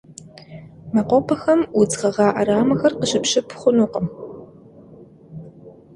[0.93, 4.07] МэкъупӀэхэм удз гъэгъа Ӏэрамэхэр къыщыпщып хъунукъым.